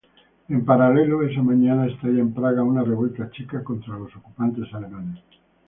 En 0.53 0.65
paralelo, 0.65 1.21
esa 1.21 1.43
mañana 1.43 1.85
estallaba 1.85 2.21
en 2.21 2.33
Praga 2.33 2.63
una 2.63 2.81
revuelta 2.83 3.29
checa 3.29 3.63
contra 3.63 3.99
los 3.99 4.15
ocupantes 4.15 4.73
alemanes. 4.73 5.23